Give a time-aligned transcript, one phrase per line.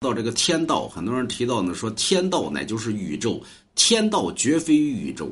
[0.00, 3.42] 到这个天道，很多人提到呢，说天道乃就是宇宙，
[3.74, 5.28] 天道绝非宇宙，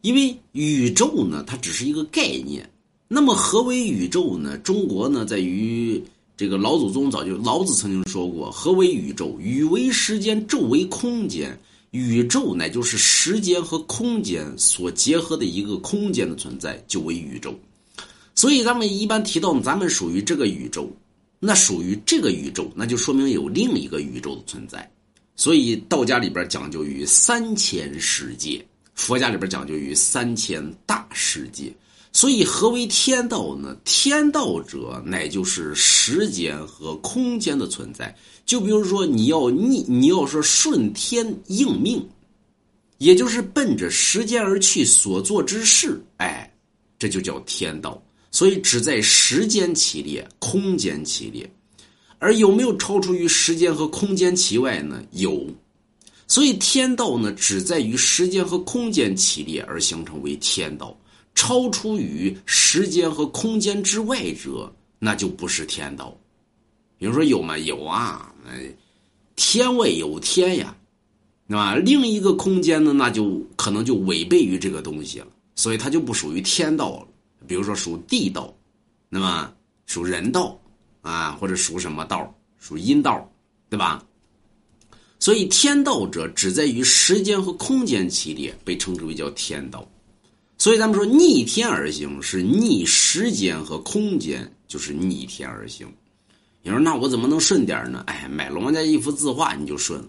[0.00, 2.66] 因为宇宙呢，它只是一个概念。
[3.06, 4.56] 那么何为宇宙呢？
[4.56, 6.02] 中国呢，在于
[6.38, 9.36] 这个老祖宗早就老子曾经说过，何为宇宙？
[9.38, 11.58] 宇为时间，宙为空间。
[11.90, 17.54] 宇宙乃就是时间和空间所结合的一个空间的存在，就为宇宙。
[18.34, 20.90] 所以咱们一般提到，咱们属于这个宇宙。
[21.38, 24.90] 那属于这个宇宙，那就说明有另一个宇宙的存在。
[25.36, 31.72] 所以道家里边讲究于三千世界，佛家里边讲究于三千大世界。
[32.10, 33.76] 所以何为天道呢？
[33.84, 38.16] 天道者，乃就是时间和空间的存在。
[38.46, 42.02] 就比如说，你要逆，你要说顺天应命，
[42.96, 46.50] 也就是奔着时间而去所做之事，哎，
[46.98, 48.02] 这就叫天道。
[48.36, 51.50] 所以只在时间起列，空间起列，
[52.18, 55.02] 而有没有超出于时间和空间其外呢？
[55.12, 55.46] 有，
[56.28, 60.94] 所以天道呢，只在于时间和空间起列而形成为天道，
[61.34, 66.14] 超出于时间和空间之外者，那就不是天道。
[66.98, 67.56] 比如说有吗？
[67.56, 68.34] 有啊，
[69.34, 70.76] 天外有天呀，
[71.48, 71.74] 对吧？
[71.76, 77.08] 另一个空间呢，那就可能就违背于这个东西了，所以它就不属于天道了。
[77.46, 78.54] 比如说属地道，
[79.08, 79.52] 那么
[79.86, 80.58] 属人道
[81.00, 82.32] 啊，或者属什么道？
[82.58, 83.30] 属阴道，
[83.68, 84.04] 对吧？
[85.18, 89.88] 所以天道者只在于时间和空间起列，被称之为叫天道。
[90.58, 95.86] 所以咱们说逆天而行是逆时间和空间，就是逆天而行。
[96.62, 98.02] 你说那我怎么能顺点呢？
[98.06, 100.04] 哎，买龙王家一幅字画你就顺。